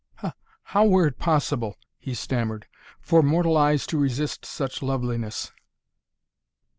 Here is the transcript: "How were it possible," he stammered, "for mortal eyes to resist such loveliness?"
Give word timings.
"How 0.63 0.83
were 0.83 1.05
it 1.05 1.19
possible," 1.19 1.77
he 1.99 2.15
stammered, 2.15 2.65
"for 2.99 3.21
mortal 3.21 3.55
eyes 3.55 3.85
to 3.85 3.99
resist 3.99 4.47
such 4.47 4.81
loveliness?" 4.81 5.51